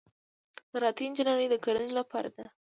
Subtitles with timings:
[0.71, 2.45] زراعتي انجنیری د کرنې لپاره ده.